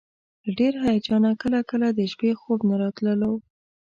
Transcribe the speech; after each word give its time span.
له 0.43 0.49
ډېر 0.59 0.73
هیجانه 0.87 1.31
کله 1.41 1.59
کله 1.69 1.87
د 1.91 1.99
شپې 2.11 2.31
خوب 2.39 2.59
نه 2.69 2.75
راتللو. 2.81 3.33